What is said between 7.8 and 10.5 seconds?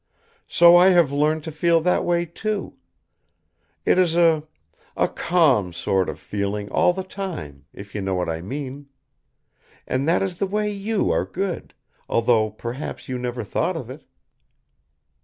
you know what I mean. And that is the